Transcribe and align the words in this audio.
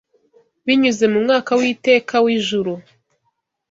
Binyuze 0.65 1.05
mu 1.13 1.19
'mwaka 1.21 1.51
w'iteka 1.59 2.15
w'ijuru 2.25 2.73